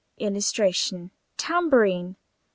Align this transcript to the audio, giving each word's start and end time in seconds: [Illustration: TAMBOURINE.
[Illustration: 0.17 1.11
TAMBOURINE. 1.37 2.15